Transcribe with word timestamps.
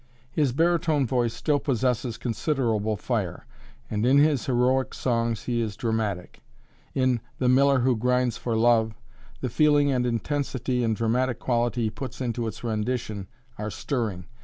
His 0.31 0.51
baritone 0.51 1.05
voice 1.05 1.31
still 1.31 1.59
possesses 1.59 2.17
considerable 2.17 2.97
fire, 2.97 3.45
and 3.87 4.03
in 4.03 4.17
his 4.17 4.47
heroic 4.47 4.95
songs 4.95 5.43
he 5.43 5.61
is 5.61 5.75
dramatic. 5.75 6.41
In 6.95 7.21
"The 7.37 7.47
Miller 7.47 7.81
who 7.81 7.95
grinds 7.95 8.35
for 8.35 8.55
Love," 8.57 8.95
the 9.41 9.49
feeling 9.49 9.91
and 9.91 10.07
intensity 10.07 10.83
and 10.83 10.95
dramatic 10.95 11.37
quality 11.37 11.83
he 11.83 11.89
puts 11.91 12.19
into 12.19 12.47
its 12.47 12.63
rendition 12.63 13.27
are 13.59 13.69
stirring. 13.69 14.25